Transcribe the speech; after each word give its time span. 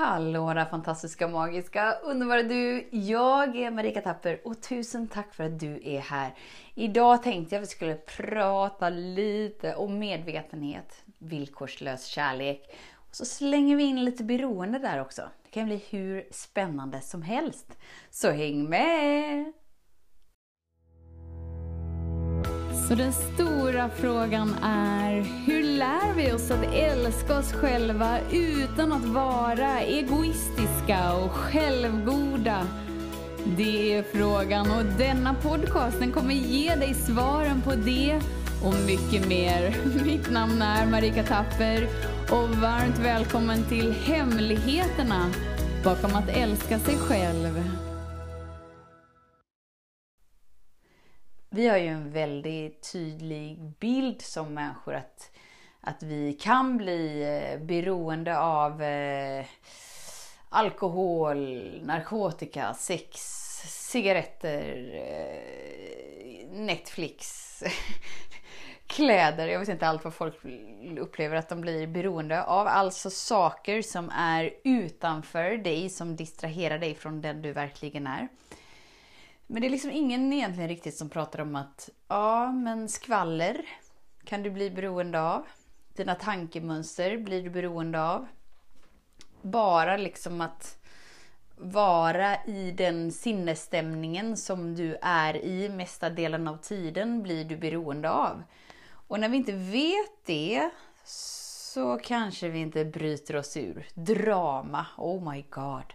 Hallå 0.00 0.54
där 0.54 0.64
fantastiska, 0.64 1.28
magiska, 1.28 1.92
underbara 2.02 2.42
du! 2.42 2.88
Jag 2.90 3.56
är 3.56 3.70
Marika 3.70 4.00
Tapper 4.00 4.40
och 4.44 4.62
tusen 4.62 5.08
tack 5.08 5.34
för 5.34 5.44
att 5.44 5.60
du 5.60 5.80
är 5.84 6.00
här. 6.00 6.34
Idag 6.74 7.22
tänkte 7.22 7.54
jag 7.54 7.62
att 7.62 7.68
vi 7.68 7.70
skulle 7.70 7.94
prata 7.94 8.88
lite 8.88 9.74
om 9.74 9.98
medvetenhet, 9.98 11.02
villkorslös 11.18 12.04
kärlek 12.04 12.76
och 12.92 13.14
så 13.16 13.24
slänger 13.24 13.76
vi 13.76 13.82
in 13.82 14.04
lite 14.04 14.24
beroende 14.24 14.78
där 14.78 15.00
också. 15.00 15.22
Det 15.44 15.50
kan 15.50 15.66
bli 15.66 15.84
hur 15.90 16.24
spännande 16.30 17.00
som 17.00 17.22
helst. 17.22 17.78
Så 18.10 18.30
häng 18.30 18.68
med! 18.68 19.52
Så 22.88 22.94
den 22.94 23.12
stora 23.12 23.88
frågan 23.88 24.54
är, 24.62 25.22
hur 25.46 25.59
lär 25.80 26.14
vi 26.14 26.32
oss 26.32 26.50
att 26.50 26.74
älska 26.74 27.38
oss 27.38 27.52
själva 27.52 28.18
utan 28.32 28.92
att 28.92 29.04
vara 29.04 29.80
egoistiska 29.80 31.14
och 31.14 31.30
självgoda? 31.30 32.66
Det 33.56 33.96
är 33.96 34.02
frågan 34.02 34.70
och 34.70 34.84
denna 34.98 35.34
podcasten 35.34 36.12
kommer 36.12 36.34
ge 36.34 36.74
dig 36.74 36.94
svaren 36.94 37.62
på 37.62 37.74
det 37.74 38.20
och 38.64 38.74
mycket 38.86 39.28
mer. 39.28 39.76
Mitt 40.04 40.30
namn 40.30 40.62
är 40.62 40.86
Marika 40.86 41.22
Tapper 41.22 41.88
och 42.30 42.48
varmt 42.48 42.98
välkommen 42.98 43.64
till 43.68 43.92
Hemligheterna 43.92 45.30
bakom 45.84 46.14
att 46.14 46.28
älska 46.28 46.78
sig 46.78 46.96
själv. 46.96 47.64
Vi 51.50 51.68
har 51.68 51.78
ju 51.78 51.86
en 51.86 52.12
väldigt 52.12 52.92
tydlig 52.92 53.60
bild 53.80 54.22
som 54.22 54.54
människor 54.54 54.94
att, 54.94 55.30
att 55.80 56.02
vi 56.02 56.32
kan 56.32 56.76
bli 56.76 57.22
eh, 57.22 57.66
beroende 57.66 58.38
av 58.38 58.82
eh, 58.82 59.46
alkohol, 60.48 61.70
narkotika, 61.84 62.74
sex, 62.74 63.20
cigaretter, 63.90 64.90
eh, 64.94 66.50
Netflix, 66.52 67.62
kläder. 68.86 69.48
Jag 69.48 69.60
vet 69.60 69.68
inte 69.68 69.86
allt 69.86 70.04
vad 70.04 70.14
folk 70.14 70.34
upplever 70.98 71.36
att 71.36 71.48
de 71.48 71.60
blir 71.60 71.86
beroende 71.86 72.44
av. 72.44 72.66
Alltså 72.66 73.10
saker 73.10 73.82
som 73.82 74.10
är 74.10 74.50
utanför 74.64 75.56
dig, 75.56 75.90
som 75.90 76.16
distraherar 76.16 76.78
dig 76.78 76.94
från 76.94 77.20
den 77.20 77.42
du 77.42 77.52
verkligen 77.52 78.06
är. 78.06 78.28
Men 79.46 79.62
det 79.62 79.68
är 79.68 79.70
liksom 79.70 79.90
ingen 79.90 80.32
egentligen 80.32 80.68
riktigt 80.68 80.96
som 80.96 81.10
pratar 81.10 81.40
om 81.40 81.56
att 81.56 81.88
ja, 82.08 82.52
men 82.52 82.88
skvaller 82.88 83.66
kan 84.24 84.42
du 84.42 84.50
bli 84.50 84.70
beroende 84.70 85.20
av. 85.20 85.46
Dina 86.00 86.14
tankemönster 86.14 87.16
blir 87.18 87.42
du 87.42 87.50
beroende 87.50 88.02
av. 88.02 88.26
Bara 89.42 89.96
liksom 89.96 90.40
att 90.40 90.78
vara 91.56 92.44
i 92.44 92.70
den 92.70 93.12
sinnesstämningen 93.12 94.36
som 94.36 94.74
du 94.74 94.96
är 95.02 95.36
i 95.36 95.68
mesta 95.68 96.10
delen 96.10 96.48
av 96.48 96.56
tiden 96.56 97.22
blir 97.22 97.44
du 97.44 97.56
beroende 97.56 98.10
av. 98.10 98.42
Och 98.90 99.20
när 99.20 99.28
vi 99.28 99.36
inte 99.36 99.52
vet 99.52 100.26
det 100.26 100.70
så 101.04 101.98
kanske 102.04 102.48
vi 102.48 102.58
inte 102.58 102.84
bryter 102.84 103.36
oss 103.36 103.56
ur. 103.56 103.86
Drama, 103.94 104.86
oh 104.96 105.32
my 105.32 105.44
god 105.50 105.94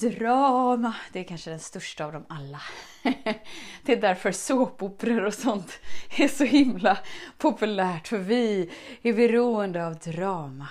drama. 0.00 0.94
Det 1.12 1.20
är 1.20 1.24
kanske 1.24 1.50
den 1.50 1.60
största 1.60 2.04
av 2.04 2.12
dem 2.12 2.26
alla. 2.28 2.60
Det 3.82 3.92
är 3.92 4.00
därför 4.00 4.32
såpoperor 4.32 5.24
och 5.24 5.34
sånt 5.34 5.80
är 6.16 6.28
så 6.28 6.44
himla 6.44 6.98
populärt. 7.38 8.08
För 8.08 8.18
vi 8.18 8.70
är 9.02 9.12
beroende 9.12 9.86
av 9.86 9.98
drama. 9.98 10.68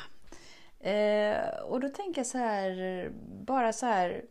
Eh, 0.79 1.59
och 1.63 1.79
då 1.79 1.89
tänker 1.89 2.19
jag 2.19 2.27
så 2.27 2.37
här, 2.37 3.09
bara 3.45 3.73
så 3.73 3.85
här, 3.85 4.25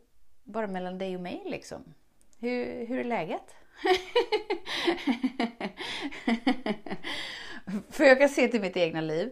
bara 0.44 0.66
mellan 0.66 0.98
dig 0.98 1.16
och 1.16 1.22
mig 1.22 1.42
liksom. 1.46 1.94
Hur, 2.40 2.86
hur 2.86 2.98
är 2.98 3.04
läget? 3.04 3.54
För 7.90 8.04
jag 8.04 8.18
kan 8.18 8.28
se 8.28 8.48
till 8.48 8.60
mitt 8.60 8.76
egna 8.76 9.00
liv. 9.00 9.30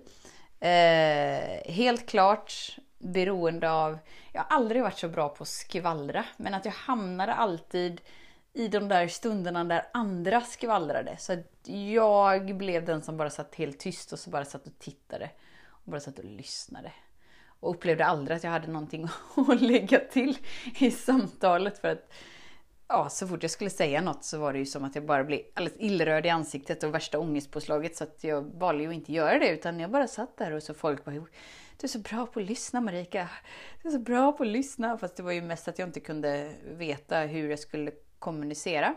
Eh, 0.61 1.73
helt 1.73 2.07
klart 2.07 2.79
beroende 3.03 3.71
av 3.71 3.99
jag 4.33 4.43
har 4.43 4.57
aldrig 4.57 4.83
varit 4.83 4.99
så 4.99 5.09
bra 5.09 5.29
på 5.29 5.43
att 5.43 5.49
skvallra, 5.49 6.25
men 6.37 6.55
att 6.55 6.65
jag 6.65 6.73
hamnade 6.73 7.35
alltid 7.35 8.01
i 8.53 8.69
de 8.69 8.89
där 8.89 9.09
stunderna 9.09 9.65
där 9.65 9.87
andra 9.93 10.41
skvallrade. 10.41 11.17
Så 11.19 11.33
att 11.33 11.69
jag 11.95 12.57
blev 12.57 12.85
den 12.85 13.03
som 13.03 13.17
bara 13.17 13.31
satt 13.31 13.55
helt 13.55 13.79
tyst 13.79 14.13
och 14.13 14.19
så 14.19 14.31
bara 14.31 14.45
satt 14.45 14.67
och 14.67 14.79
tittade. 14.79 15.31
Och 15.69 15.91
bara 15.91 16.01
satt 16.01 16.19
och 16.19 16.25
lyssnade. 16.25 16.93
Och 17.61 17.71
upplevde 17.71 18.05
aldrig 18.05 18.37
att 18.37 18.45
jag 18.45 18.51
hade 18.51 18.67
någonting 18.67 19.09
att 19.49 19.61
lägga 19.61 19.99
till 19.99 20.39
i 20.79 20.91
samtalet. 20.91 21.79
För 21.79 21.89
att 21.89 22.13
ja, 22.89 23.09
så 23.09 23.29
fort 23.29 23.43
jag 23.43 23.51
skulle 23.51 23.71
säga 23.71 24.01
något 24.01 24.25
så 24.25 24.39
var 24.39 24.53
det 24.53 24.59
ju 24.59 24.67
som 24.67 24.85
att 24.85 24.95
jag 24.95 25.07
bara 25.07 25.25
blev 25.25 25.41
alldeles 25.55 25.81
illröd 25.81 26.27
i 26.27 26.29
ansiktet 26.29 26.83
och 26.83 26.95
värsta 26.95 27.19
ångestpåslaget. 27.19 27.97
Så 27.97 28.05
att 28.05 28.25
jag 28.25 28.43
valde 28.43 28.83
ju 28.83 28.89
att 28.89 28.95
inte 28.95 29.13
göra 29.13 29.39
det 29.39 29.49
utan 29.49 29.81
jag 29.81 29.91
bara 29.91 30.09
satt 30.09 30.37
där 30.37 30.53
och 30.53 30.63
så 30.63 30.75
folk 30.75 31.05
bara 31.05 31.15
du 31.83 31.87
är 31.87 31.89
så 31.89 31.99
bra 31.99 32.27
på 32.27 32.41
att 32.41 32.47
lyssna 32.47 32.81
Marika. 32.81 33.29
Du 33.83 33.89
är 33.89 33.93
så 33.93 33.99
bra 33.99 34.33
på 34.33 34.43
att 34.43 34.49
lyssna. 34.49 34.99
Fast 34.99 35.17
det 35.17 35.23
var 35.23 35.33
ju 35.33 35.43
mest 35.43 35.69
att 35.69 35.79
jag 35.79 35.89
inte 35.89 36.01
kunde 36.01 36.55
veta 36.65 37.21
hur 37.21 37.51
jag 37.51 37.59
skulle 37.59 37.93
kommunicera. 38.19 38.95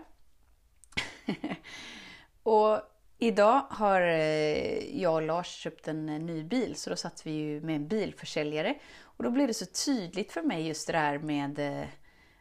och 2.43 2.81
idag 3.17 3.65
har 3.69 4.01
eh, 4.01 4.99
jag 5.01 5.13
och 5.13 5.21
Lars 5.21 5.47
köpt 5.47 5.87
en 5.87 6.09
eh, 6.09 6.19
ny 6.19 6.43
bil. 6.43 6.75
Så 6.75 6.89
då 6.89 6.95
satt 6.95 7.25
vi 7.25 7.31
ju 7.31 7.61
med 7.61 7.75
en 7.75 7.87
bilförsäljare. 7.87 8.75
Och 9.01 9.23
då 9.23 9.31
blev 9.31 9.47
det 9.47 9.53
så 9.53 9.65
tydligt 9.65 10.31
för 10.31 10.41
mig 10.41 10.67
just 10.67 10.87
det 10.87 10.93
där 10.93 11.17
med, 11.17 11.59
eh, 11.59 11.87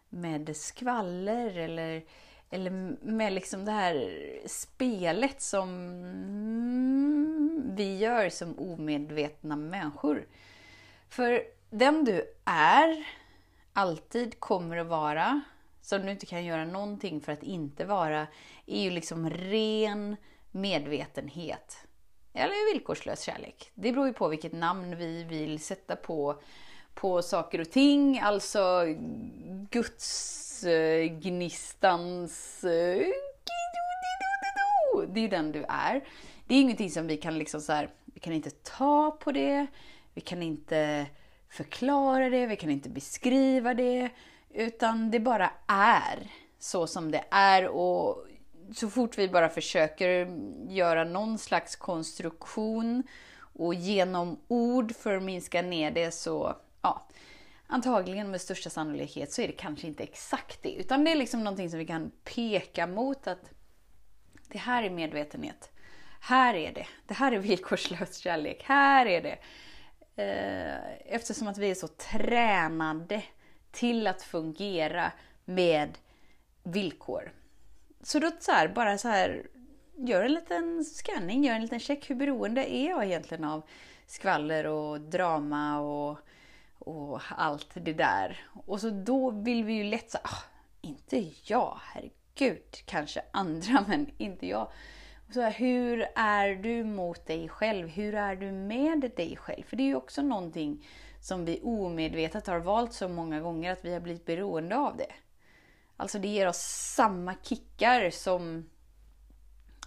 med 0.08 0.56
skvaller 0.56 1.58
eller 1.58 2.04
eller 2.50 2.70
med 3.04 3.32
liksom 3.32 3.64
det 3.64 3.72
här 3.72 4.22
spelet 4.46 5.42
som 5.42 5.68
vi 7.76 7.98
gör 7.98 8.28
som 8.28 8.58
omedvetna 8.58 9.56
människor. 9.56 10.26
För 11.08 11.42
den 11.70 12.04
du 12.04 12.34
är, 12.44 13.06
alltid 13.72 14.40
kommer 14.40 14.76
att 14.76 14.86
vara, 14.86 15.40
som 15.80 16.02
du 16.02 16.10
inte 16.10 16.26
kan 16.26 16.44
göra 16.44 16.64
någonting 16.64 17.20
för 17.20 17.32
att 17.32 17.42
inte 17.42 17.84
vara, 17.84 18.26
är 18.66 18.82
ju 18.82 18.90
liksom 18.90 19.30
ren 19.30 20.16
medvetenhet. 20.50 21.86
Eller 22.32 22.72
villkorslös 22.72 23.22
kärlek. 23.22 23.70
Det 23.74 23.92
beror 23.92 24.06
ju 24.06 24.12
på 24.12 24.28
vilket 24.28 24.52
namn 24.52 24.96
vi 24.96 25.24
vill 25.24 25.60
sätta 25.60 25.96
på, 25.96 26.40
på 26.94 27.22
saker 27.22 27.60
och 27.60 27.70
ting. 27.70 28.18
Alltså 28.18 28.84
Guds 29.70 30.43
gnistans... 31.20 32.64
Eh, 32.64 33.06
det 35.08 35.20
är 35.20 35.22
ju 35.22 35.28
den 35.28 35.52
du 35.52 35.64
är. 35.68 36.04
Det 36.46 36.54
är 36.54 36.60
ingenting 36.60 36.90
som 36.90 37.06
vi 37.06 37.16
kan 37.16 37.38
liksom 37.38 37.60
så 37.60 37.72
här, 37.72 37.88
vi 38.04 38.20
kan 38.20 38.32
inte 38.32 38.50
ta 38.50 39.10
på 39.10 39.32
det, 39.32 39.66
vi 40.14 40.20
kan 40.20 40.42
inte 40.42 41.06
förklara 41.48 42.30
det, 42.30 42.46
vi 42.46 42.56
kan 42.56 42.70
inte 42.70 42.88
beskriva 42.88 43.74
det, 43.74 44.10
utan 44.50 45.10
det 45.10 45.20
bara 45.20 45.50
är 45.66 46.30
så 46.58 46.86
som 46.86 47.10
det 47.10 47.24
är. 47.30 47.68
Och 47.68 48.26
så 48.74 48.88
fort 48.88 49.18
vi 49.18 49.28
bara 49.28 49.48
försöker 49.48 50.28
göra 50.68 51.04
någon 51.04 51.38
slags 51.38 51.76
konstruktion 51.76 53.02
och 53.38 53.74
genom 53.74 54.40
ord 54.48 54.94
för 54.96 55.16
att 55.16 55.22
minska 55.22 55.62
ner 55.62 55.90
det 55.90 56.10
så, 56.10 56.56
ja, 56.82 57.06
antagligen 57.66 58.30
med 58.30 58.40
största 58.40 58.70
sannolikhet 58.70 59.32
så 59.32 59.42
är 59.42 59.46
det 59.46 59.52
kanske 59.52 59.86
inte 59.86 60.02
exakt 60.02 60.62
det. 60.62 60.72
Utan 60.72 61.04
det 61.04 61.10
är 61.10 61.16
liksom 61.16 61.44
någonting 61.44 61.70
som 61.70 61.78
vi 61.78 61.86
kan 61.86 62.10
peka 62.24 62.86
mot 62.86 63.26
att 63.26 63.50
det 64.48 64.58
här 64.58 64.82
är 64.82 64.90
medvetenhet. 64.90 65.70
Här 66.20 66.54
är 66.54 66.72
det. 66.72 66.86
Det 67.06 67.14
här 67.14 67.32
är 67.32 67.38
villkorslös 67.38 68.16
kärlek. 68.16 68.62
Här 68.64 69.06
är 69.06 69.22
det. 69.22 69.38
Eh, 70.16 71.14
eftersom 71.14 71.48
att 71.48 71.58
vi 71.58 71.70
är 71.70 71.74
så 71.74 71.88
tränade 71.88 73.22
till 73.70 74.06
att 74.06 74.22
fungera 74.22 75.12
med 75.44 75.98
villkor. 76.62 77.32
Så 78.02 78.18
då 78.18 78.30
så 78.40 78.52
här, 78.52 78.68
bara 78.68 78.98
så 78.98 79.08
här, 79.08 79.46
gör 79.96 80.22
en 80.22 80.34
liten 80.34 80.84
scanning, 80.84 81.44
gör 81.44 81.54
en 81.54 81.62
liten 81.62 81.80
check. 81.80 82.10
Hur 82.10 82.14
beroende 82.14 82.74
är 82.74 82.88
jag 82.88 83.04
egentligen 83.04 83.44
av 83.44 83.62
skvaller 84.06 84.66
och 84.66 85.00
drama 85.00 85.80
och 85.80 86.18
och 86.84 87.20
allt 87.28 87.68
det 87.74 87.92
där. 87.92 88.46
Och 88.66 88.80
så 88.80 88.90
då 88.90 89.30
vill 89.30 89.64
vi 89.64 89.72
ju 89.72 89.84
lätt 89.84 90.10
säga, 90.10 90.22
ah, 90.24 90.42
inte 90.80 91.30
jag, 91.44 91.78
herregud, 91.82 92.82
kanske 92.84 93.22
andra 93.30 93.84
men 93.88 94.10
inte 94.18 94.46
jag. 94.46 94.68
Så 95.30 95.40
här, 95.40 95.50
hur 95.50 96.06
är 96.14 96.54
du 96.54 96.84
mot 96.84 97.26
dig 97.26 97.48
själv? 97.48 97.88
Hur 97.88 98.14
är 98.14 98.36
du 98.36 98.52
med 98.52 99.10
dig 99.16 99.36
själv? 99.36 99.62
För 99.62 99.76
det 99.76 99.82
är 99.82 99.86
ju 99.86 99.96
också 99.96 100.22
någonting 100.22 100.86
som 101.20 101.44
vi 101.44 101.60
omedvetet 101.62 102.46
har 102.46 102.58
valt 102.58 102.92
så 102.92 103.08
många 103.08 103.40
gånger 103.40 103.72
att 103.72 103.84
vi 103.84 103.92
har 103.92 104.00
blivit 104.00 104.26
beroende 104.26 104.76
av 104.76 104.96
det. 104.96 105.12
Alltså 105.96 106.18
det 106.18 106.28
ger 106.28 106.48
oss 106.48 106.92
samma 106.94 107.34
kickar 107.42 108.10
som, 108.10 108.70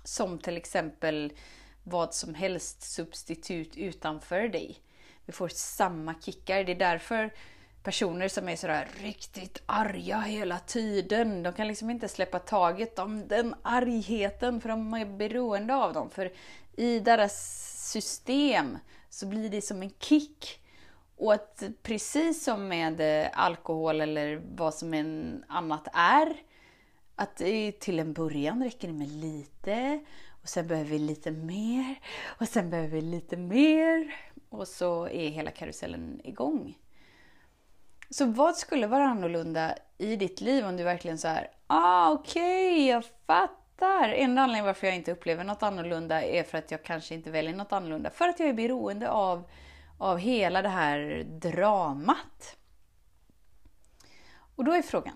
som 0.04 0.40
till 0.40 0.58
exempel 0.58 1.34
vad 1.84 2.14
som 2.14 2.34
helst 2.34 2.82
substitut 2.82 3.78
utanför 3.78 4.48
dig 4.48 4.80
vi 5.28 5.34
får 5.34 5.48
samma 5.48 6.16
kickar. 6.22 6.64
Det 6.64 6.72
är 6.72 6.76
därför 6.76 7.34
personer 7.84 8.28
som 8.28 8.50
är 8.50 8.56
sådär 8.56 8.88
riktigt 9.02 9.62
arga 9.66 10.20
hela 10.20 10.60
tiden. 10.60 11.44
De 11.44 11.54
kan 11.54 11.68
liksom 11.68 11.90
inte 11.90 12.08
släppa 12.08 12.40
taget 12.40 13.00
om 13.00 13.28
den 13.28 13.56
argheten 13.62 14.62
för 14.62 14.70
de 14.70 14.94
är 14.94 15.06
beroende 15.06 15.76
av 15.76 15.94
dem. 15.94 16.10
För 16.10 16.32
i 16.78 17.00
deras 17.00 17.34
system 17.92 18.78
så 19.10 19.26
blir 19.26 19.50
det 19.50 19.62
som 19.62 19.82
en 19.82 19.94
kick. 20.00 20.64
Och 21.18 21.34
att 21.34 21.64
precis 21.84 22.44
som 22.44 22.68
med 22.68 23.30
alkohol 23.34 24.02
eller 24.02 24.42
vad 24.56 24.74
som 24.74 24.94
än 24.94 25.44
annat 25.48 25.88
är, 25.94 26.34
att 27.16 27.38
till 27.80 28.00
en 28.00 28.14
början 28.14 28.64
räcker 28.64 28.88
det 28.88 28.94
med 28.94 29.12
lite 29.12 30.06
och 30.42 30.50
sen 30.50 30.68
behöver 30.68 30.90
vi 30.90 31.00
lite 31.00 31.32
mer 31.32 32.00
och 32.26 32.48
sen 32.48 32.70
behöver 32.70 32.90
vi 32.90 33.02
lite 33.02 33.38
mer 33.38 34.16
och 34.50 34.68
så 34.68 35.08
är 35.08 35.30
hela 35.30 35.52
karusellen 35.52 36.22
igång. 36.24 36.78
Så 38.10 38.26
vad 38.26 38.56
skulle 38.56 38.88
vara 38.88 39.06
annorlunda 39.06 39.76
i 39.98 40.16
ditt 40.16 40.42
liv 40.42 40.66
om 40.66 40.78
du 40.78 40.84
verkligen 40.84 41.18
så 41.18 41.28
här, 41.28 41.52
ah 41.68 42.12
okej, 42.12 42.74
okay, 42.74 42.88
jag 42.88 43.04
fattar. 43.26 44.10
Enda 44.10 44.42
anledningen 44.42 44.66
varför 44.66 44.88
jag 44.88 44.96
inte 44.96 45.12
upplever 45.12 45.44
något 45.44 45.64
annorlunda 45.64 46.24
är 46.24 46.44
för 46.44 46.58
att 46.58 46.72
jag 46.72 46.84
kanske 46.84 47.16
inte 47.16 47.32
väljer 47.32 47.56
något 47.56 47.74
annorlunda. 47.74 48.10
För 48.10 48.28
att 48.28 48.40
jag 48.40 48.50
är 48.50 48.54
beroende 48.54 49.10
av, 49.10 49.50
av 49.98 50.18
hela 50.18 50.62
det 50.62 50.70
här 50.70 51.28
dramat. 51.42 52.58
Och 54.56 54.64
då 54.64 54.72
är 54.72 54.82
frågan, 54.82 55.16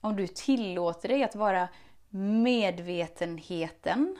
om 0.00 0.16
du 0.16 0.26
tillåter 0.26 1.08
dig 1.08 1.24
att 1.24 1.34
vara 1.34 1.68
medvetenheten 2.10 4.16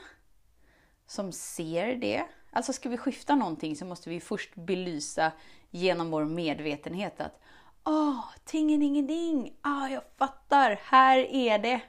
som 1.07 1.31
ser 1.31 1.95
det. 1.95 2.25
Alltså 2.55 2.73
ska 2.73 2.89
vi 2.89 2.97
skifta 2.97 3.35
någonting 3.35 3.75
så 3.75 3.85
måste 3.85 4.09
vi 4.09 4.19
först 4.19 4.55
belysa 4.55 5.31
genom 5.71 6.11
vår 6.11 6.25
medvetenhet 6.25 7.21
att 7.21 7.41
Åh, 7.83 8.09
oh, 8.09 8.25
tingelingeling! 8.45 9.53
Ah, 9.61 9.87
jag 9.87 10.01
fattar! 10.17 10.79
Här 10.83 11.17
är 11.17 11.59
det! 11.59 11.81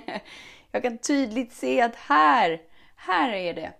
jag 0.70 0.82
kan 0.82 0.98
tydligt 0.98 1.52
se 1.52 1.80
att 1.80 1.96
här, 1.96 2.62
här 2.96 3.32
är 3.32 3.54
det. 3.54 3.72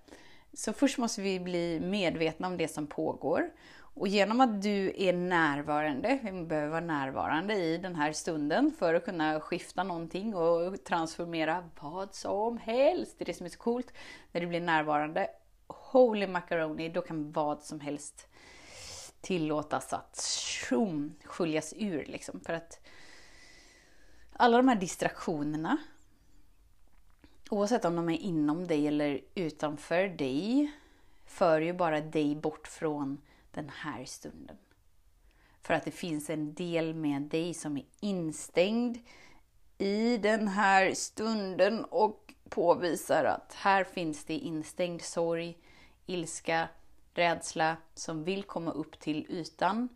Så 0.53 0.73
först 0.73 0.99
måste 0.99 1.21
vi 1.21 1.41
bli 1.41 1.81
medvetna 1.81 2.47
om 2.47 2.57
det 2.57 2.69
som 2.69 2.87
pågår. 2.87 3.51
Och 3.79 4.09
genom 4.09 4.41
att 4.41 4.63
du 4.63 4.93
är 4.97 5.13
närvarande, 5.13 6.19
vi 6.23 6.45
behöver 6.45 6.69
vara 6.69 6.81
närvarande 6.81 7.55
i 7.55 7.79
den 7.79 7.95
här 7.95 8.13
stunden 8.13 8.73
för 8.79 8.95
att 8.95 9.05
kunna 9.05 9.41
skifta 9.41 9.83
någonting 9.83 10.35
och 10.35 10.85
transformera 10.85 11.71
vad 11.81 12.15
som 12.15 12.59
helst. 12.59 13.19
Det 13.19 13.23
är 13.23 13.27
det 13.27 13.35
som 13.35 13.47
är 13.47 13.51
så 13.51 13.59
coolt. 13.59 13.93
När 14.33 14.41
du 14.41 14.47
blir 14.47 14.61
närvarande, 14.61 15.29
holy 15.67 16.27
macaroni, 16.27 16.89
då 16.89 17.01
kan 17.03 17.33
vad 17.33 17.63
som 17.63 17.81
helst 17.81 18.29
tillåtas 19.21 19.93
att 19.93 20.17
shum, 20.69 21.15
sköljas 21.25 21.75
ur. 21.77 22.05
Liksom. 22.05 22.41
För 22.41 22.53
att 22.53 22.81
alla 24.33 24.57
de 24.57 24.69
här 24.69 24.77
distraktionerna, 24.77 25.79
oavsett 27.51 27.85
om 27.85 27.97
de 27.97 28.09
är 28.09 28.19
inom 28.19 28.67
dig 28.67 28.89
eller 28.89 29.21
utanför 29.35 30.09
dig, 30.09 30.73
för 31.27 31.61
ju 31.61 31.73
bara 31.73 32.01
dig 32.01 32.37
bort 32.37 32.69
från 32.69 33.21
den 33.51 33.69
här 33.69 34.05
stunden. 34.05 34.57
För 35.63 35.75
att 35.75 35.85
det 35.85 35.91
finns 35.91 36.31
en 36.31 36.55
del 36.55 36.95
med 36.95 37.23
dig 37.23 37.55
som 37.55 37.77
är 37.77 37.85
instängd 38.01 38.99
i 39.79 40.17
den 40.17 40.49
här 40.49 40.95
stunden 40.95 41.85
och 41.85 42.35
påvisar 42.49 43.25
att 43.25 43.55
här 43.55 43.85
finns 43.85 44.25
det 44.25 44.35
instängd 44.35 45.03
sorg, 45.03 45.59
ilska, 46.07 46.69
rädsla 47.15 47.77
som 47.95 48.25
vill 48.25 48.43
komma 48.43 48.71
upp 48.71 48.99
till 48.99 49.27
ytan. 49.29 49.89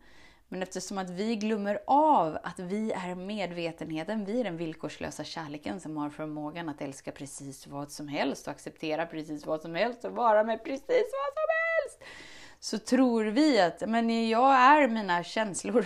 Men 0.51 0.63
eftersom 0.63 0.97
att 0.97 1.09
vi 1.09 1.35
glömmer 1.35 1.79
av 1.87 2.37
att 2.43 2.59
vi 2.59 2.91
är 2.91 3.15
medvetenheten, 3.15 4.25
vi 4.25 4.39
är 4.39 4.43
den 4.43 4.57
villkorslösa 4.57 5.23
kärleken 5.23 5.79
som 5.79 5.97
har 5.97 6.09
förmågan 6.09 6.69
att 6.69 6.81
älska 6.81 7.11
precis 7.11 7.67
vad 7.67 7.91
som 7.91 8.07
helst 8.07 8.47
och 8.47 8.51
acceptera 8.51 9.05
precis 9.05 9.45
vad 9.45 9.61
som 9.61 9.75
helst 9.75 10.05
och 10.05 10.11
vara 10.11 10.43
med 10.43 10.63
precis 10.63 10.87
vad 10.89 11.33
som 11.33 11.49
helst. 11.49 12.03
Så 12.59 12.77
tror 12.77 13.23
vi 13.25 13.61
att, 13.61 13.89
men 13.89 14.29
jag 14.29 14.55
är 14.55 14.87
mina 14.87 15.23
känslor. 15.23 15.85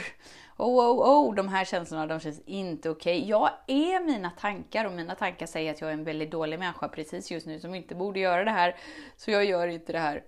Oh, 0.58 0.92
oh, 0.92 1.28
oh, 1.30 1.36
de 1.36 1.48
här 1.48 1.66
känslorna, 1.66 2.08
de 2.08 2.20
känns 2.20 2.42
inte 2.46 2.90
okej. 2.90 3.18
Okay. 3.18 3.30
Jag 3.30 3.50
är 3.68 4.06
mina 4.06 4.30
tankar 4.30 4.86
och 4.86 4.92
mina 4.92 5.16
tankar 5.16 5.46
säger 5.46 5.72
att 5.72 5.82
jag 5.82 5.90
är 5.90 5.94
en 5.94 6.04
väldigt 6.04 6.32
dålig 6.32 6.60
människa 6.60 6.88
precis 6.88 7.32
just 7.32 7.48
nu 7.48 7.60
som 7.60 7.76
inte 7.76 7.96
borde 7.96 8.20
göra 8.20 8.44
det 8.44 8.52
här. 8.52 8.76
Så 9.18 9.32
jag 9.32 9.46
gör 9.46 9.68
inte 9.68 9.92
det 9.92 10.00
här. 10.00 10.24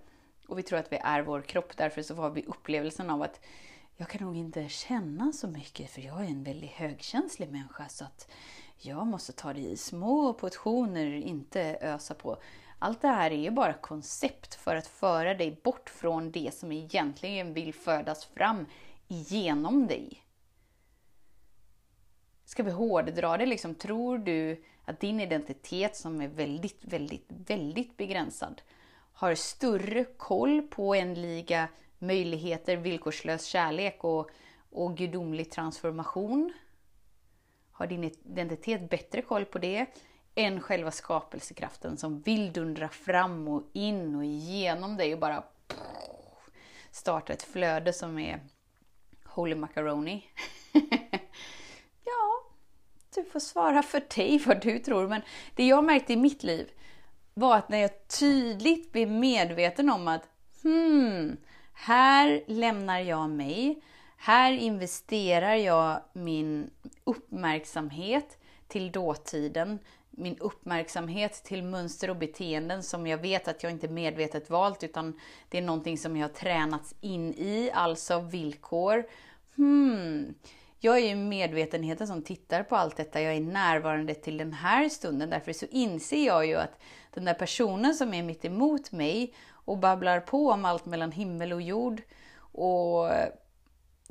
Och 0.48 0.58
vi 0.58 0.62
tror 0.62 0.78
att 0.78 0.92
vi 0.92 0.96
är 1.02 1.22
vår 1.22 1.40
kropp, 1.40 1.76
därför 1.76 2.02
så 2.02 2.14
har 2.14 2.30
vi 2.30 2.44
upplevelsen 2.44 3.10
av 3.10 3.22
att 3.22 3.40
jag 3.96 4.08
kan 4.08 4.26
nog 4.26 4.36
inte 4.36 4.68
känna 4.68 5.32
så 5.32 5.48
mycket 5.48 5.90
för 5.90 6.00
jag 6.00 6.20
är 6.20 6.28
en 6.28 6.44
väldigt 6.44 6.70
högkänslig 6.70 7.52
människa 7.52 7.88
så 7.88 8.04
att 8.04 8.28
jag 8.78 9.06
måste 9.06 9.32
ta 9.32 9.52
det 9.52 9.60
i 9.60 9.76
små 9.76 10.32
portioner, 10.32 11.06
inte 11.14 11.78
ösa 11.80 12.14
på. 12.14 12.36
Allt 12.78 13.02
det 13.02 13.08
här 13.08 13.30
är 13.30 13.38
ju 13.38 13.50
bara 13.50 13.72
koncept 13.72 14.54
för 14.54 14.76
att 14.76 14.86
föra 14.86 15.34
dig 15.34 15.60
bort 15.64 15.90
från 15.90 16.30
det 16.30 16.54
som 16.54 16.72
egentligen 16.72 17.54
vill 17.54 17.74
födas 17.74 18.24
fram 18.24 18.66
genom 19.08 19.86
dig. 19.86 20.22
Ska 22.44 22.62
vi 22.62 22.70
hårdra 22.70 23.36
det 23.36 23.46
liksom? 23.46 23.74
Tror 23.74 24.18
du 24.18 24.64
att 24.84 25.00
din 25.00 25.20
identitet 25.20 25.96
som 25.96 26.20
är 26.20 26.28
väldigt, 26.28 26.84
väldigt, 26.84 27.26
väldigt 27.28 27.96
begränsad 27.96 28.62
har 29.12 29.34
större 29.34 30.04
koll 30.04 30.62
på 30.62 30.94
ändliga 30.94 31.68
möjligheter, 31.98 32.76
villkorslös 32.76 33.44
kärlek 33.44 34.04
och, 34.04 34.30
och 34.70 34.96
gudomlig 34.96 35.50
transformation? 35.50 36.52
Har 37.70 37.86
din 37.86 38.04
identitet 38.04 38.90
bättre 38.90 39.22
koll 39.22 39.44
på 39.44 39.58
det 39.58 39.86
än 40.34 40.60
själva 40.60 40.90
skapelsekraften 40.90 41.96
som 41.96 42.20
vill 42.20 42.52
dundra 42.52 42.88
fram 42.88 43.48
och 43.48 43.62
in 43.72 44.14
och 44.14 44.24
igenom 44.24 44.96
dig 44.96 45.14
och 45.14 45.20
bara 45.20 45.44
starta 46.90 47.32
ett 47.32 47.42
flöde 47.42 47.92
som 47.92 48.18
är 48.18 48.40
Holy 49.36 49.54
Macaroni. 49.54 50.24
ja, 52.04 52.42
du 53.14 53.24
får 53.24 53.40
svara 53.40 53.82
för 53.82 54.02
dig 54.16 54.38
vad 54.46 54.62
du 54.62 54.78
tror. 54.78 55.08
Men 55.08 55.22
det 55.54 55.66
jag 55.66 55.84
märkte 55.84 56.12
i 56.12 56.16
mitt 56.16 56.42
liv 56.42 56.70
var 57.34 57.56
att 57.56 57.68
när 57.68 57.78
jag 57.78 58.08
tydligt 58.08 58.92
blev 58.92 59.10
medveten 59.10 59.90
om 59.90 60.08
att 60.08 60.28
hmm, 60.62 61.36
här 61.72 62.44
lämnar 62.46 62.98
jag 62.98 63.30
mig. 63.30 63.82
Här 64.16 64.52
investerar 64.52 65.54
jag 65.54 66.00
min 66.12 66.70
uppmärksamhet 67.04 68.38
till 68.68 68.92
dåtiden, 68.92 69.78
min 70.16 70.38
uppmärksamhet 70.38 71.44
till 71.44 71.62
mönster 71.62 72.10
och 72.10 72.16
beteenden 72.16 72.82
som 72.82 73.06
jag 73.06 73.18
vet 73.18 73.48
att 73.48 73.62
jag 73.62 73.72
inte 73.72 73.88
medvetet 73.88 74.50
valt 74.50 74.82
utan 74.82 75.20
det 75.48 75.58
är 75.58 75.62
någonting 75.62 75.98
som 75.98 76.16
jag 76.16 76.28
har 76.28 76.34
tränats 76.34 76.94
in 77.00 77.34
i, 77.34 77.70
alltså 77.74 78.20
villkor. 78.20 79.06
Hmm. 79.56 80.34
Jag 80.78 80.98
är 80.98 81.08
ju 81.08 81.14
medvetenheten 81.14 82.06
som 82.06 82.22
tittar 82.22 82.62
på 82.62 82.76
allt 82.76 82.96
detta, 82.96 83.20
jag 83.20 83.34
är 83.34 83.40
närvarande 83.40 84.14
till 84.14 84.36
den 84.36 84.52
här 84.52 84.88
stunden, 84.88 85.30
därför 85.30 85.52
så 85.52 85.66
inser 85.70 86.26
jag 86.26 86.46
ju 86.46 86.54
att 86.54 86.80
den 87.14 87.24
där 87.24 87.34
personen 87.34 87.94
som 87.94 88.14
är 88.14 88.22
mitt 88.22 88.44
emot 88.44 88.92
mig 88.92 89.34
och 89.50 89.78
babblar 89.78 90.20
på 90.20 90.50
om 90.50 90.64
allt 90.64 90.86
mellan 90.86 91.12
himmel 91.12 91.52
och 91.52 91.62
jord 91.62 92.02
och 92.38 93.10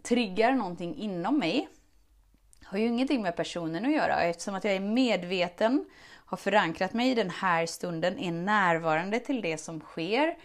triggar 0.04 0.52
någonting 0.52 0.96
inom 0.96 1.40
mig, 1.40 1.70
har 2.66 2.78
ju 2.78 2.88
ingenting 2.88 3.22
med 3.22 3.36
personen 3.36 3.86
att 3.86 3.92
göra. 3.92 4.24
Eftersom 4.24 4.56
att 4.56 4.64
jag 4.64 4.74
är 4.74 4.80
medveten, 4.80 5.86
har 6.26 6.38
förankrat 6.38 6.94
mig 6.94 7.12
i 7.12 7.16
den 7.16 7.30
här 7.30 7.66
stunden, 7.66 8.20
är 8.20 8.32
närvarande 8.32 9.20
till 9.20 9.42
det 9.42 9.58
som 9.58 9.80
sker, 9.80 10.38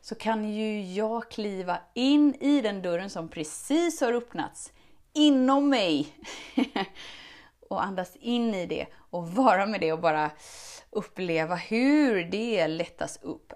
så 0.00 0.14
kan 0.14 0.52
ju 0.54 0.82
jag 0.94 1.30
kliva 1.30 1.78
in 1.94 2.34
i 2.34 2.60
den 2.60 2.82
dörren 2.82 3.10
som 3.10 3.28
precis 3.28 4.00
har 4.00 4.12
öppnats 4.12 4.72
inom 5.12 5.68
mig 5.68 6.08
och 7.68 7.84
andas 7.84 8.16
in 8.16 8.54
i 8.54 8.66
det 8.66 8.86
och 9.10 9.28
vara 9.28 9.66
med 9.66 9.80
det 9.80 9.92
och 9.92 10.00
bara 10.00 10.30
uppleva 10.90 11.54
hur 11.54 12.24
det 12.24 12.66
lättas 12.66 13.18
upp. 13.22 13.52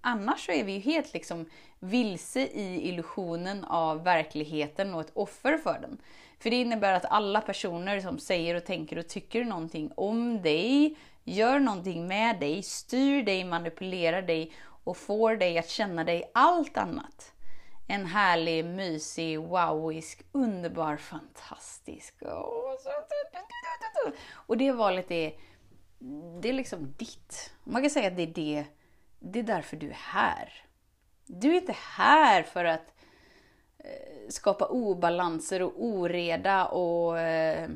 annars 0.00 0.46
så 0.46 0.52
är 0.52 0.64
vi 0.64 0.72
ju 0.72 0.78
helt 0.78 1.14
liksom 1.14 1.46
vilse 1.78 2.40
i 2.40 2.88
illusionen 2.88 3.64
av 3.64 4.04
verkligheten 4.04 4.94
och 4.94 5.00
ett 5.00 5.12
offer 5.14 5.58
för 5.58 5.78
den. 5.78 5.98
För 6.38 6.50
det 6.50 6.56
innebär 6.56 6.92
att 6.92 7.04
alla 7.04 7.40
personer 7.40 8.00
som 8.00 8.18
säger 8.18 8.54
och 8.54 8.64
tänker 8.64 8.98
och 8.98 9.08
tycker 9.08 9.44
någonting 9.44 9.92
om 9.96 10.42
dig, 10.42 10.96
gör 11.24 11.58
någonting 11.58 12.06
med 12.06 12.40
dig, 12.40 12.62
styr 12.62 13.22
dig, 13.22 13.44
manipulerar 13.44 14.22
dig 14.22 14.52
och 14.84 14.96
får 14.96 15.36
dig 15.36 15.58
att 15.58 15.68
känna 15.68 16.04
dig 16.04 16.30
allt 16.34 16.76
annat 16.76 17.32
en 17.88 18.06
härlig, 18.06 18.64
mysig, 18.64 19.40
wowisk, 19.40 20.22
underbar, 20.32 20.96
fantastisk. 20.96 22.14
Och 24.30 24.56
det 24.56 24.72
valet 24.72 25.10
är, 25.10 25.32
det 26.40 26.48
är 26.48 26.52
liksom 26.52 26.94
ditt. 26.96 27.52
Man 27.64 27.82
kan 27.82 27.90
säga 27.90 28.08
att 28.08 28.16
det 28.16 28.22
är 28.22 28.26
det, 28.34 28.64
det 29.18 29.38
är 29.38 29.42
därför 29.42 29.76
du 29.76 29.88
är 29.88 29.98
här. 30.00 30.64
Du 31.26 31.50
är 31.50 31.60
inte 31.60 31.76
här 31.96 32.42
för 32.42 32.64
att 32.64 32.94
Eh, 33.84 34.28
skapa 34.28 34.66
obalanser 34.66 35.62
och 35.62 35.72
oreda 35.76 36.66
och 36.66 37.20
eh, 37.20 37.70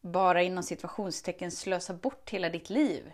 bara 0.00 0.42
inom 0.42 0.62
situationstecken 0.62 1.50
slösa 1.50 1.94
bort 1.94 2.30
hela 2.30 2.48
ditt 2.48 2.70
liv. 2.70 3.12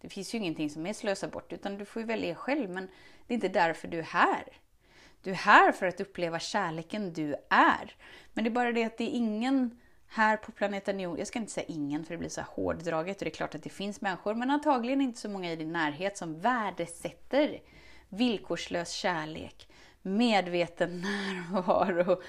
Det 0.00 0.08
finns 0.08 0.34
ju 0.34 0.38
ingenting 0.38 0.70
som 0.70 0.86
är 0.86 0.92
slösa 0.92 1.28
bort, 1.28 1.52
utan 1.52 1.78
du 1.78 1.84
får 1.84 2.02
ju 2.02 2.06
välja 2.06 2.34
själv. 2.34 2.70
Men 2.70 2.88
det 3.26 3.34
är 3.34 3.34
inte 3.34 3.48
därför 3.48 3.88
du 3.88 3.98
är 3.98 4.02
här. 4.02 4.44
Du 5.22 5.30
är 5.30 5.34
här 5.34 5.72
för 5.72 5.86
att 5.86 6.00
uppleva 6.00 6.38
kärleken 6.38 7.12
du 7.12 7.34
är. 7.50 7.96
Men 8.32 8.44
det 8.44 8.50
är 8.50 8.52
bara 8.52 8.72
det 8.72 8.84
att 8.84 8.98
det 8.98 9.04
är 9.04 9.16
ingen 9.16 9.80
här 10.12 10.36
på 10.36 10.52
planeten 10.52 11.00
jorden, 11.00 11.18
jag 11.18 11.28
ska 11.28 11.38
inte 11.38 11.52
säga 11.52 11.66
ingen 11.66 12.04
för 12.04 12.14
det 12.14 12.18
blir 12.18 12.28
så 12.28 12.40
här 12.40 12.48
hårdraget 12.48 13.16
och 13.16 13.24
det 13.24 13.30
är 13.30 13.34
klart 13.34 13.54
att 13.54 13.62
det 13.62 13.70
finns 13.70 14.00
människor, 14.00 14.34
men 14.34 14.50
antagligen 14.50 15.00
inte 15.00 15.20
så 15.20 15.28
många 15.28 15.52
i 15.52 15.56
din 15.56 15.72
närhet 15.72 16.16
som 16.18 16.40
värdesätter 16.40 17.60
villkorslös 18.08 18.92
kärlek, 18.92 19.68
medveten 20.02 21.00
närvaro, 21.52 22.20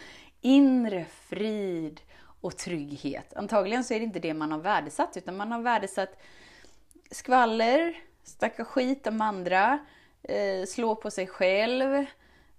inre 0.42 1.06
frid 1.06 2.02
och 2.42 2.58
trygghet. 2.58 3.34
Antagligen 3.34 3.84
så 3.84 3.94
är 3.94 4.00
det 4.00 4.06
inte 4.06 4.20
det 4.20 4.34
man 4.34 4.52
har 4.52 4.60
värdesatt, 4.60 5.18
utan 5.18 5.38
man 5.38 5.52
har 5.52 5.62
värdesatt 5.62 6.22
skvaller, 7.12 7.98
snacka 8.24 8.66
skit 8.66 9.08
om 9.08 9.22
andra, 9.22 9.80
eh, 10.24 10.66
slå 10.68 10.96
på 10.96 11.12
sig 11.12 11.28
själv, 11.28 12.06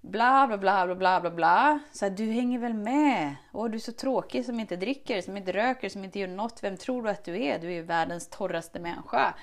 bla 0.00 0.46
bla 0.46 0.58
bla 0.58 0.86
bla 0.86 0.94
bla 0.94 1.20
bla 1.20 1.30
bla. 1.30 1.78
Så 1.92 2.04
här, 2.04 2.12
du 2.12 2.26
hänger 2.26 2.58
väl 2.58 2.74
med? 2.74 3.34
Åh, 3.52 3.68
du 3.68 3.76
är 3.76 3.80
så 3.80 3.92
tråkig 3.92 4.44
som 4.44 4.60
inte 4.60 4.76
dricker, 4.76 5.22
som 5.22 5.36
inte 5.36 5.52
röker, 5.52 5.88
som 5.88 6.04
inte 6.04 6.18
gör 6.18 6.28
något. 6.28 6.62
Vem 6.62 6.76
tror 6.76 7.02
du 7.02 7.10
att 7.10 7.24
du 7.24 7.42
är? 7.42 7.58
Du 7.58 7.66
är 7.66 7.72
ju 7.72 7.82
världens 7.82 8.28
torraste 8.28 8.80
människa. 8.80 9.34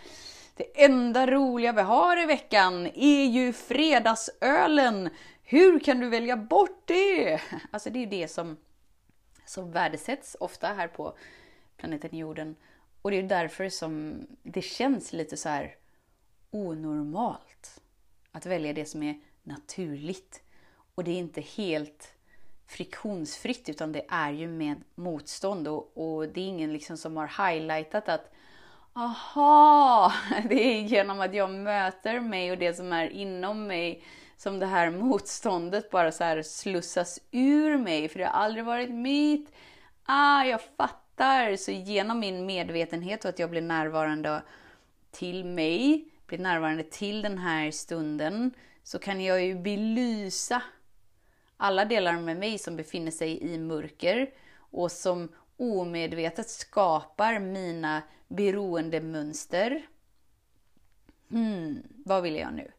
Det 0.56 0.84
enda 0.84 1.28
roliga 1.28 1.72
vi 1.72 1.82
har 1.82 2.24
i 2.24 2.26
veckan 2.26 2.88
är 2.94 3.26
ju 3.26 3.54
fredagsölen. 3.54 5.10
Hur 5.52 5.80
kan 5.80 6.00
du 6.00 6.10
välja 6.10 6.38
bort 6.38 6.82
det? 6.86 7.42
Alltså 7.72 7.90
det 7.90 8.04
är 8.04 8.08
det 8.08 8.28
som, 8.28 8.58
som 9.46 9.72
värdesätts 9.72 10.38
ofta 10.40 10.68
här 10.68 10.88
på 10.88 11.18
planeten 11.78 12.18
jorden. 12.18 12.56
Och 13.02 13.12
det 13.12 13.18
är 13.18 13.24
därför 13.24 13.70
som 13.70 14.24
det 14.44 14.62
känns 14.62 15.14
lite 15.14 15.38
så 15.38 15.50
här 15.50 15.76
onormalt 16.52 17.82
att 18.32 18.46
välja 18.46 18.74
det 18.74 18.86
som 18.86 19.04
är 19.04 19.20
naturligt. 19.44 20.44
Och 20.96 21.04
det 21.04 21.12
är 21.12 21.20
inte 21.20 21.42
helt 21.42 22.14
friktionsfritt 22.68 23.70
utan 23.70 23.92
det 23.92 24.06
är 24.10 24.32
ju 24.32 24.48
med 24.48 24.84
motstånd 24.96 25.68
och, 25.68 25.98
och 25.98 26.28
det 26.28 26.42
är 26.42 26.48
ingen 26.48 26.74
liksom 26.74 26.98
som 26.98 27.18
har 27.18 27.50
highlightat 27.50 28.10
att 28.10 28.34
aha, 28.94 30.14
det 30.50 30.64
är 30.64 30.82
genom 30.82 31.22
att 31.22 31.34
jag 31.34 31.50
möter 31.50 32.20
mig 32.20 32.52
och 32.52 32.58
det 32.58 32.74
som 32.74 32.94
är 32.94 33.10
inom 33.10 33.68
mig 33.68 34.04
som 34.42 34.60
det 34.60 34.66
här 34.66 34.90
motståndet 35.00 35.90
bara 35.90 36.12
så 36.12 36.24
här 36.24 36.42
slussas 36.42 37.20
ur 37.32 37.78
mig, 37.78 38.10
för 38.10 38.20
det 38.20 38.26
har 38.26 38.32
aldrig 38.32 38.66
varit 38.66 38.92
mitt. 38.92 39.52
Ah, 40.06 40.44
jag 40.44 40.62
fattar! 40.62 41.56
Så 41.56 41.72
genom 41.72 42.20
min 42.20 42.46
medvetenhet 42.46 43.26
och 43.26 43.30
att 43.30 43.40
jag 43.40 43.50
blir 43.50 43.62
närvarande 43.62 44.42
till 45.12 45.46
mig, 45.46 46.06
blir 46.28 46.40
närvarande 46.40 46.84
till 46.84 47.22
den 47.22 47.38
här 47.38 47.72
stunden, 47.72 48.54
så 48.84 49.00
kan 49.00 49.24
jag 49.24 49.46
ju 49.46 49.56
belysa 49.56 50.62
alla 51.58 51.86
delar 51.86 52.14
med 52.14 52.38
mig 52.38 52.58
som 52.58 52.76
befinner 52.76 53.12
sig 53.12 53.54
i 53.54 53.58
mörker 53.58 54.30
och 54.56 54.92
som 54.92 55.30
omedvetet 55.58 56.50
skapar 56.50 57.40
mina 57.40 58.02
beroendemönster. 58.28 59.86
Hmm, 61.30 61.84
vad 62.06 62.24
vill 62.24 62.36
jag 62.36 62.54
nu? 62.54 62.72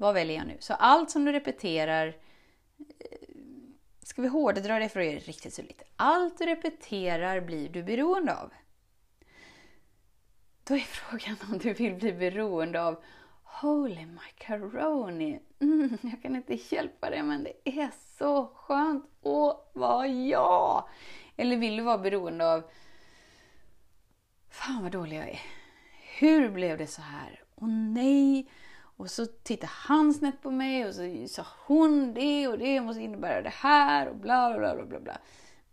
Vad 0.00 0.14
väljer 0.14 0.36
jag 0.36 0.46
nu? 0.46 0.56
Så 0.60 0.74
allt 0.74 1.10
som 1.10 1.24
du 1.24 1.32
repeterar, 1.32 2.06
eh, 2.06 3.18
ska 4.02 4.22
vi 4.22 4.28
hårdra 4.28 4.78
det 4.78 4.88
för 4.88 5.00
att 5.00 5.06
göra 5.06 5.14
det 5.14 5.28
riktigt 5.28 5.54
så 5.54 5.62
lite. 5.62 5.84
Allt 5.96 6.38
du 6.38 6.46
repeterar 6.46 7.40
blir 7.40 7.68
du 7.68 7.82
beroende 7.82 8.36
av. 8.36 8.52
Då 10.64 10.74
är 10.74 10.78
frågan 10.78 11.36
om 11.52 11.58
du 11.58 11.72
vill 11.72 11.94
bli 11.94 12.12
beroende 12.12 12.82
av 12.82 13.02
Holy 13.42 14.06
macaroni! 14.06 15.40
Mm, 15.60 15.98
jag 16.02 16.22
kan 16.22 16.36
inte 16.36 16.54
hjälpa 16.74 17.10
det, 17.10 17.22
men 17.22 17.44
det 17.44 17.80
är 17.80 17.90
så 18.18 18.46
skönt 18.46 19.04
att 19.26 19.70
vara 19.72 20.06
jag! 20.06 20.88
Eller 21.36 21.56
vill 21.56 21.76
du 21.76 21.82
vara 21.82 21.98
beroende 21.98 22.52
av 22.52 22.70
Fan 24.50 24.82
vad 24.82 24.92
dålig 24.92 25.16
jag 25.16 25.28
är. 25.28 25.40
Hur 26.18 26.50
blev 26.50 26.78
det 26.78 26.86
så 26.86 27.02
här? 27.02 27.42
Åh 27.54 27.68
nej! 27.68 28.48
Och 28.98 29.10
så 29.10 29.26
tittar 29.26 29.70
han 29.72 30.14
snett 30.14 30.42
på 30.42 30.50
mig 30.50 30.86
och 30.86 30.94
så 30.94 31.26
sa 31.28 31.46
hon 31.66 32.14
det 32.14 32.48
och 32.48 32.58
det 32.58 32.80
måste 32.80 33.02
innebära 33.02 33.42
det 33.42 33.52
här 33.54 34.08
och 34.08 34.16
bla 34.16 34.58
bla 34.58 34.74
bla 34.74 34.86
bla 34.86 35.00
bla. 35.00 35.18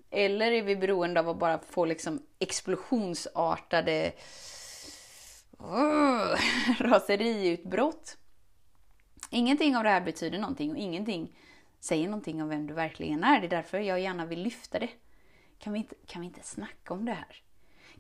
Eller 0.09 0.51
är 0.51 0.61
vi 0.61 0.75
beroende 0.75 1.19
av 1.19 1.29
att 1.29 1.39
bara 1.39 1.59
få 1.59 1.85
liksom 1.85 2.21
explosionsartade 2.39 4.11
raseriutbrott? 6.79 8.17
Ingenting 9.29 9.77
av 9.77 9.83
det 9.83 9.89
här 9.89 10.01
betyder 10.01 10.39
någonting 10.39 10.71
och 10.71 10.77
ingenting 10.77 11.37
säger 11.79 12.05
någonting 12.05 12.41
om 12.43 12.49
vem 12.49 12.67
du 12.67 12.73
verkligen 12.73 13.23
är. 13.23 13.39
Det 13.39 13.47
är 13.47 13.49
därför 13.49 13.79
jag 13.79 13.99
gärna 13.99 14.25
vill 14.25 14.41
lyfta 14.41 14.79
det. 14.79 14.89
Kan 15.59 15.73
vi 15.73 15.79
inte, 15.79 15.95
kan 16.05 16.21
vi 16.21 16.27
inte 16.27 16.43
snacka 16.43 16.93
om 16.93 17.05
det 17.05 17.13
här? 17.13 17.41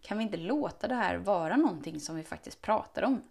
Kan 0.01 0.17
vi 0.17 0.23
inte 0.23 0.37
låta 0.37 0.87
det 0.87 0.95
här 0.95 1.17
vara 1.17 1.57
någonting 1.57 1.99
som 1.99 2.15
vi 2.15 2.23
faktiskt 2.23 2.61
pratar 2.61 3.03
om? 3.03 3.21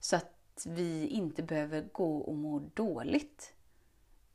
Så 0.00 0.16
att 0.16 0.35
vi 0.66 1.06
inte 1.06 1.42
behöver 1.42 1.82
gå 1.92 2.18
och 2.18 2.34
må 2.34 2.58
dåligt 2.74 3.52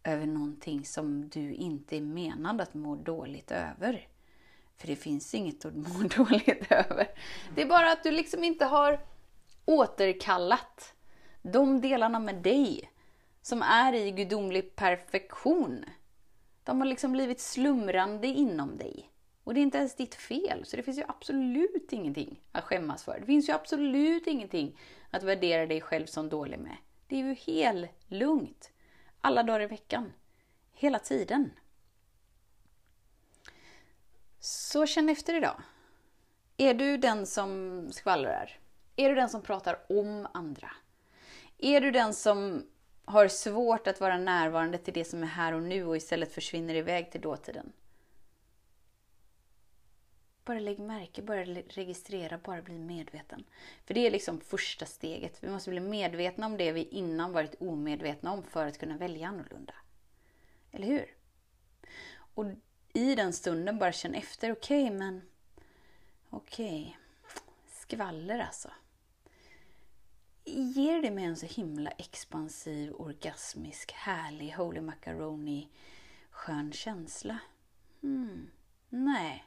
över 0.04 0.25
någonting 0.25 0.86
som 0.86 1.30
du 1.30 1.54
inte 1.54 1.98
är 1.98 2.01
menad 2.01 2.62
att 2.62 2.74
må 2.74 2.96
dåligt 2.96 3.51
över. 3.51 4.08
För 4.78 4.88
det 4.88 4.96
finns 4.96 5.34
inget 5.34 5.66
att 5.66 5.75
må 5.75 6.08
dåligt 6.18 6.72
över. 6.72 7.08
Det 7.56 7.62
är 7.62 7.66
bara 7.66 7.92
att 7.92 8.04
du 8.04 8.12
liksom 8.12 8.44
inte 8.44 8.66
har 8.66 9.00
återkallat 9.66 10.94
de 11.42 11.82
delarna 11.82 12.20
med 12.20 12.36
dig 12.36 12.92
som 13.42 13.62
är 13.62 13.94
i 13.94 14.12
gudomlig 14.12 14.75
perfektion. 14.75 15.86
De 16.63 16.82
har 16.82 16.88
liksom 16.88 17.12
blivit 17.12 17.40
slumrande 17.40 18.28
inom 18.28 18.78
dig. 18.78 19.10
Och 19.51 19.55
det 19.55 19.62
är 19.62 19.63
inte 19.63 19.77
ens 19.77 19.96
ditt 19.96 20.15
fel, 20.15 20.65
så 20.65 20.77
det 20.77 20.84
finns 20.84 20.98
ju 20.98 21.03
absolut 21.08 21.93
ingenting 21.93 22.41
att 22.51 22.63
skämmas 22.63 23.03
för. 23.03 23.20
Det 23.20 23.25
finns 23.25 23.50
ju 23.50 23.53
absolut 23.53 24.27
ingenting 24.27 24.79
att 25.10 25.24
värdera 25.24 25.65
dig 25.65 25.81
själv 25.81 26.05
som 26.05 26.29
dålig 26.29 26.60
med. 26.60 26.77
Det 27.08 27.15
är 27.15 27.24
ju 27.24 27.34
helt 27.34 27.91
lugnt. 28.08 28.72
Alla 29.22 29.43
dagar 29.43 29.62
i 29.62 29.65
veckan. 29.65 30.13
Hela 30.74 31.00
tiden. 31.00 31.51
Så 34.39 34.86
känn 34.86 35.10
efter 35.10 35.34
idag. 35.34 35.62
Är 36.58 36.74
du 36.74 36.98
den 36.98 37.25
som 37.25 37.88
skvallrar? 37.91 38.60
Är 38.96 39.10
du 39.10 39.15
den 39.15 39.29
som 39.29 39.41
pratar 39.41 39.79
om 39.89 40.27
andra? 40.34 40.72
Är 41.58 41.81
du 41.81 41.91
den 41.91 42.13
som 42.13 42.63
har 43.05 43.27
svårt 43.27 43.88
att 43.88 44.00
vara 44.00 44.17
närvarande 44.17 44.77
till 44.77 44.93
det 44.93 45.05
som 45.05 45.24
är 45.24 45.27
här 45.27 45.53
och 45.53 45.63
nu 45.63 45.86
och 45.86 45.98
istället 45.98 46.34
försvinner 46.34 46.75
iväg 46.75 47.12
till 47.12 47.22
dåtiden? 47.22 47.74
Bara 50.45 50.60
lägg 50.60 50.79
märke, 50.79 51.21
bara 51.21 51.45
registrera, 51.45 52.38
bara 52.38 52.62
bli 52.62 52.79
medveten. 52.79 53.43
För 53.86 53.93
det 53.93 54.07
är 54.07 54.12
liksom 54.12 54.41
första 54.41 54.86
steget. 54.86 55.43
Vi 55.43 55.50
måste 55.50 55.69
bli 55.69 55.79
medvetna 55.79 56.45
om 56.45 56.57
det 56.57 56.71
vi 56.71 56.83
innan 56.83 57.31
varit 57.31 57.55
omedvetna 57.62 58.31
om 58.31 58.43
för 58.43 58.67
att 58.67 58.77
kunna 58.77 58.98
välja 58.98 59.27
annorlunda. 59.27 59.74
Eller 60.71 60.88
hur? 60.88 61.05
Och 62.36 62.45
i 62.93 63.15
den 63.15 63.33
stunden 63.33 63.79
bara 63.79 63.91
känn 63.91 64.13
efter, 64.13 64.51
okej 64.51 64.86
okay, 64.86 64.98
men 64.98 65.21
okej, 66.29 66.98
okay. 67.24 67.41
skvaller 67.67 68.39
alltså. 68.39 68.69
Ger 70.45 71.01
det 71.01 71.12
mig 71.12 71.24
en 71.24 71.38
så 71.38 71.45
himla 71.45 71.91
expansiv, 71.91 72.93
orgasmisk, 72.93 73.91
härlig, 73.91 74.51
holy 74.51 74.81
macaroni, 74.81 75.69
skön 76.31 76.71
känsla? 76.71 77.38
Hmm. 78.01 78.50
Nej. 78.89 79.45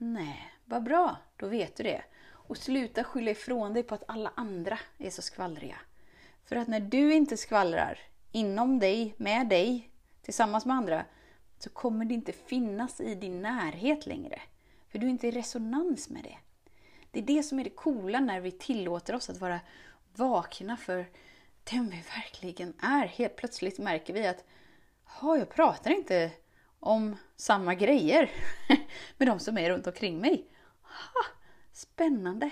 Nej, 0.00 0.52
vad 0.64 0.82
bra, 0.82 1.16
då 1.36 1.46
vet 1.46 1.76
du 1.76 1.82
det. 1.82 2.02
Och 2.30 2.56
sluta 2.56 3.04
skylla 3.04 3.30
ifrån 3.30 3.74
dig 3.74 3.82
på 3.82 3.94
att 3.94 4.04
alla 4.08 4.32
andra 4.34 4.78
är 4.98 5.10
så 5.10 5.22
skvallriga. 5.22 5.76
För 6.44 6.56
att 6.56 6.68
när 6.68 6.80
du 6.80 7.14
inte 7.14 7.36
skvallrar 7.36 7.98
inom 8.32 8.78
dig, 8.78 9.14
med 9.16 9.48
dig, 9.48 9.90
tillsammans 10.22 10.66
med 10.66 10.76
andra, 10.76 11.04
så 11.58 11.70
kommer 11.70 12.04
det 12.04 12.14
inte 12.14 12.32
finnas 12.32 13.00
i 13.00 13.14
din 13.14 13.42
närhet 13.42 14.06
längre. 14.06 14.40
För 14.88 14.98
du 14.98 15.06
är 15.06 15.10
inte 15.10 15.28
i 15.28 15.30
resonans 15.30 16.08
med 16.08 16.22
det. 16.22 16.38
Det 17.10 17.18
är 17.18 17.36
det 17.36 17.42
som 17.42 17.58
är 17.58 17.64
det 17.64 17.70
coola 17.70 18.20
när 18.20 18.40
vi 18.40 18.50
tillåter 18.50 19.14
oss 19.14 19.30
att 19.30 19.40
vara 19.40 19.60
vakna 20.14 20.76
för 20.76 21.06
den 21.70 21.90
vi 21.90 22.02
verkligen 22.16 22.74
är. 22.82 23.06
Helt 23.06 23.36
plötsligt 23.36 23.78
märker 23.78 24.14
vi 24.14 24.26
att, 24.26 24.44
jag 25.20 25.48
pratar 25.48 25.90
inte 25.90 26.30
om 26.80 27.16
samma 27.36 27.74
grejer 27.74 28.30
med 29.16 29.28
de 29.28 29.38
som 29.38 29.58
är 29.58 29.70
runt 29.70 29.86
omkring 29.86 30.20
mig. 30.20 30.48
Ha, 30.82 31.24
spännande! 31.72 32.50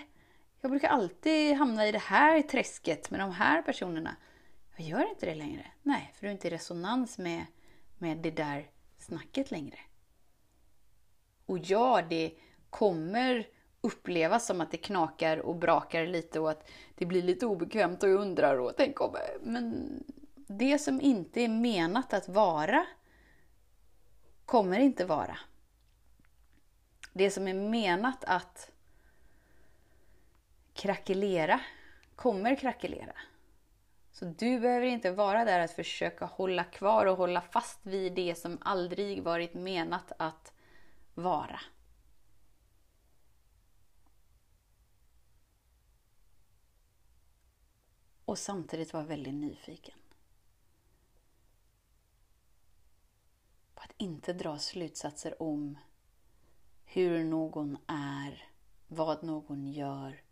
Jag 0.61 0.71
brukar 0.71 0.89
alltid 0.89 1.57
hamna 1.57 1.87
i 1.87 1.93
det 1.93 1.99
här 1.99 2.43
träsket 2.43 3.11
med 3.11 3.21
de 3.21 3.31
här 3.31 3.63
personerna. 3.63 4.17
Jag 4.77 4.89
gör 4.89 5.11
inte 5.11 5.27
det 5.27 5.35
längre. 5.35 5.67
Nej, 5.83 6.13
för 6.15 6.23
du 6.23 6.29
är 6.29 6.33
inte 6.33 6.49
i 6.49 6.51
resonans 6.51 7.19
med 7.19 7.47
med 7.99 8.19
det 8.19 8.31
där 8.31 8.71
snacket 8.99 9.51
längre. 9.51 9.79
Och 11.47 11.59
ja, 11.59 12.03
det 12.09 12.33
kommer 12.71 13.47
upplevas 13.81 14.47
som 14.47 14.61
att 14.61 14.71
det 14.71 14.77
knakar 14.77 15.39
och 15.39 15.57
brakar 15.57 16.07
lite 16.07 16.41
och 16.41 16.51
att 16.51 16.71
det 16.95 17.07
blir 17.07 17.23
lite 17.23 17.47
obekvämt 17.47 18.03
och 18.03 18.09
jag 18.09 18.21
undrar 18.21 18.59
och 18.59 18.73
tänk 18.77 19.01
om... 19.01 19.17
Men 19.43 19.89
det 20.47 20.79
som 20.79 21.01
inte 21.01 21.41
är 21.41 21.49
menat 21.49 22.15
att 22.15 22.29
vara 22.29 22.87
kommer 24.47 24.79
inte 24.79 25.05
vara. 25.05 25.39
Det 27.13 27.31
som 27.31 27.49
är 27.49 27.55
menat 27.55 28.25
att 28.25 28.73
krackelera 30.75 31.61
kommer 32.17 32.57
krackelera. 32.57 33.17
Så 34.13 34.25
du 34.25 34.61
behöver 34.61 34.87
inte 34.87 35.11
vara 35.11 35.45
där 35.45 35.61
att 35.61 35.71
försöka 35.71 36.25
hålla 36.25 36.65
kvar 36.65 37.07
och 37.07 37.17
hålla 37.17 37.41
fast 37.41 37.87
vid 37.87 38.13
det 38.13 38.35
som 38.35 38.59
aldrig 38.61 39.23
varit 39.23 39.55
menat 39.55 40.13
att 40.19 40.53
vara. 41.15 41.61
Och 48.25 48.39
samtidigt 48.39 48.93
vara 48.93 49.05
väldigt 49.05 49.35
nyfiken. 49.35 49.99
På 53.75 53.76
att 53.87 53.95
inte 53.97 54.33
dra 54.33 54.59
slutsatser 54.59 55.43
om 55.43 55.79
hur 56.85 57.25
någon 57.25 57.79
är, 57.87 58.49
vad 58.89 59.23
någon 59.23 59.73
gör. 59.73 60.23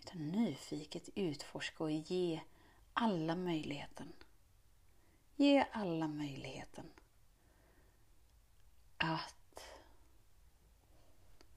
Utan 0.00 0.28
nyfiket 0.28 1.08
utforska 1.14 1.84
och 1.84 1.90
ge 1.90 2.40
alla 2.92 3.36
möjligheten. 3.36 4.12
Ge 5.36 5.66
alla 5.72 6.08
möjligheten 6.08 6.86
att 8.96 9.60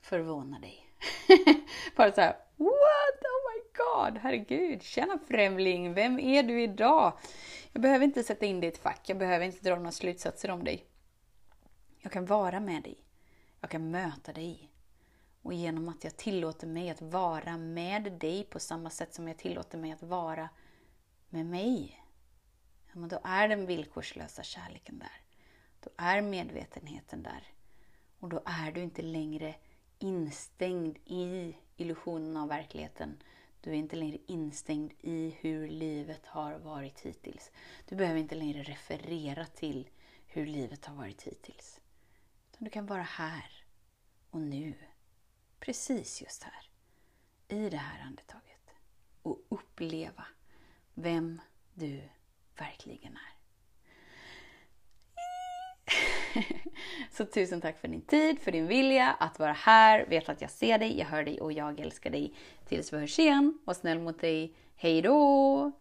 förvåna 0.02 0.60
dig. 0.60 0.90
Bara 1.96 2.12
så 2.12 2.22
här, 2.22 2.38
what? 2.56 3.07
God, 3.78 4.18
herregud, 4.18 4.84
tjena 4.84 5.20
främling, 5.28 5.94
vem 5.94 6.20
är 6.20 6.44
du 6.44 6.62
idag? 6.62 7.18
Jag 7.72 7.82
behöver 7.82 8.06
inte 8.06 8.24
sätta 8.24 8.46
in 8.46 8.60
dig 8.60 8.70
i 8.70 8.74
ett 8.74 8.78
fack, 8.78 9.10
jag 9.10 9.18
behöver 9.18 9.46
inte 9.46 9.70
dra 9.70 9.76
några 9.76 9.92
slutsatser 9.92 10.52
om 10.52 10.64
dig. 10.64 10.86
Jag 12.00 12.12
kan 12.12 12.26
vara 12.26 12.60
med 12.60 12.84
dig. 12.84 13.04
Jag 13.62 13.70
kan 13.70 13.92
möta 13.92 14.34
dig. 14.34 14.72
Och 15.42 15.54
genom 15.54 15.90
att 15.90 16.04
jag 16.04 16.18
tillåter 16.18 16.68
mig 16.68 16.90
att 16.90 17.02
vara 17.02 17.58
med 17.58 18.12
dig 18.12 18.44
på 18.44 18.60
samma 18.60 18.90
sätt 18.90 19.14
som 19.14 19.28
jag 19.28 19.38
tillåter 19.38 19.78
mig 19.78 19.92
att 19.92 20.04
vara 20.04 20.50
med 21.30 21.46
mig, 21.46 22.04
ja, 22.88 23.00
men 23.00 23.10
då 23.10 23.20
är 23.24 23.48
den 23.48 23.66
villkorslösa 23.66 24.44
kärleken 24.44 25.00
där. 25.00 25.22
Då 25.80 25.90
är 25.98 26.22
medvetenheten 26.22 27.24
där. 27.24 27.44
Och 28.20 28.30
då 28.30 28.42
är 28.46 28.72
du 28.72 28.82
inte 28.82 29.02
längre 29.02 29.56
instängd 30.00 30.98
i 31.06 31.56
illusionen 31.76 32.38
av 32.38 32.48
verkligheten. 32.48 33.24
Du 33.68 33.74
är 33.74 33.78
inte 33.78 33.96
längre 33.96 34.18
instängd 34.26 34.94
i 35.00 35.36
hur 35.40 35.68
livet 35.68 36.26
har 36.26 36.60
varit 36.60 37.00
hittills. 37.00 37.52
Du 37.86 37.96
behöver 37.96 38.20
inte 38.20 38.36
längre 38.36 38.64
referera 38.64 39.46
till 39.46 39.90
hur 40.28 40.46
livet 40.46 40.86
har 40.86 40.96
varit 40.96 41.22
hittills. 41.22 41.80
Utan 42.52 42.64
du 42.64 42.70
kan 42.70 42.86
vara 42.86 43.02
här 43.02 43.66
och 44.30 44.42
nu. 44.42 44.74
Precis 45.60 46.22
just 46.22 46.44
här. 46.44 46.70
I 47.48 47.70
det 47.70 47.78
här 47.78 48.02
andetaget. 48.02 48.70
Och 49.22 49.46
uppleva 49.50 50.26
vem 50.94 51.42
du 51.74 52.02
verkligen 52.58 53.14
är. 53.14 53.37
Så 57.12 57.26
tusen 57.26 57.62
tack 57.62 57.80
för 57.80 57.88
din 57.88 58.02
tid, 58.02 58.40
för 58.40 58.52
din 58.52 58.68
vilja 58.68 59.16
att 59.20 59.40
vara 59.40 59.54
här. 59.54 60.06
Vet 60.10 60.30
att 60.30 60.42
jag 60.42 60.52
ser 60.52 60.78
dig, 60.78 61.00
jag 61.00 61.06
hör 61.06 61.24
dig 61.24 61.42
och 61.42 61.52
jag 61.52 61.80
älskar 61.80 62.10
dig. 62.10 62.34
Tills 62.68 62.94
vi 62.94 62.98
hörs 62.98 63.20
igen, 63.20 63.60
var 63.66 63.74
snäll 63.74 64.00
mot 64.00 64.22
dig. 64.22 64.54
Hej 64.76 65.02
då! 65.02 65.72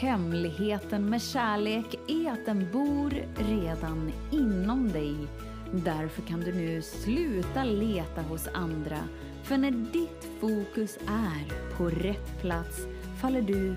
Hemligheten 0.00 1.10
med 1.10 1.22
kärlek 1.22 1.94
är 2.08 2.30
att 2.30 2.46
den 2.46 2.72
bor 2.72 3.10
redan 3.36 4.12
inom 4.32 4.92
dig. 4.92 5.14
Därför 5.72 6.22
kan 6.22 6.40
du 6.40 6.52
nu 6.52 6.82
sluta 6.82 7.64
leta 7.64 8.22
hos 8.22 8.48
andra. 8.48 8.98
För 9.42 9.56
när 9.56 9.70
ditt 9.70 10.28
fokus 10.40 10.96
är 10.96 11.74
på 11.76 11.88
rätt 11.88 12.40
plats 12.40 12.78
faller 13.20 13.42
du 13.42 13.76